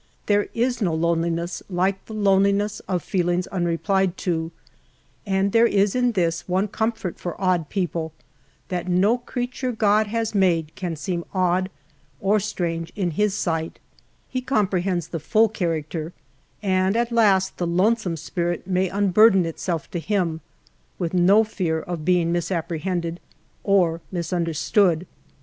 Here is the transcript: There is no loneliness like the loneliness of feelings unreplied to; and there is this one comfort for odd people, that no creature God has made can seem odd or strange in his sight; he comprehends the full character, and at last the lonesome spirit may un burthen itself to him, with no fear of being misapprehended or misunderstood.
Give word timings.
There 0.25 0.47
is 0.55 0.81
no 0.81 0.95
loneliness 0.95 1.61
like 1.69 2.03
the 2.07 2.15
loneliness 2.15 2.79
of 2.87 3.03
feelings 3.03 3.45
unreplied 3.51 4.17
to; 4.25 4.51
and 5.27 5.51
there 5.51 5.67
is 5.67 5.93
this 5.93 6.49
one 6.49 6.69
comfort 6.69 7.19
for 7.19 7.39
odd 7.39 7.69
people, 7.69 8.11
that 8.69 8.87
no 8.87 9.19
creature 9.19 9.71
God 9.71 10.07
has 10.07 10.33
made 10.33 10.73
can 10.73 10.95
seem 10.95 11.23
odd 11.35 11.69
or 12.19 12.39
strange 12.39 12.91
in 12.95 13.11
his 13.11 13.35
sight; 13.35 13.77
he 14.27 14.41
comprehends 14.41 15.09
the 15.09 15.19
full 15.19 15.49
character, 15.49 16.13
and 16.63 16.97
at 16.97 17.11
last 17.11 17.57
the 17.59 17.67
lonesome 17.67 18.17
spirit 18.17 18.65
may 18.65 18.89
un 18.89 19.11
burthen 19.11 19.45
itself 19.45 19.91
to 19.91 19.99
him, 19.99 20.41
with 20.97 21.13
no 21.13 21.43
fear 21.43 21.79
of 21.79 22.03
being 22.03 22.31
misapprehended 22.31 23.19
or 23.63 24.01
misunderstood. 24.11 25.05